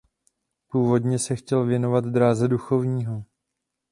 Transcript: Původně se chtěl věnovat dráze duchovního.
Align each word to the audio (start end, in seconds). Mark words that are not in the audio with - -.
Původně 0.67 1.19
se 1.19 1.35
chtěl 1.35 1.65
věnovat 1.65 2.05
dráze 2.05 2.47
duchovního. 2.47 3.23